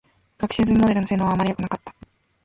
[0.39, 1.93] 学習済みモデルの性能は、あまりよくなかった。